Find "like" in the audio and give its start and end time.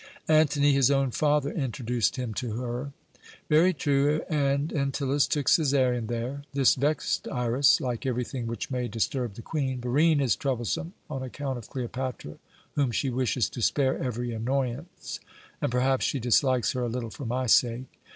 7.79-8.07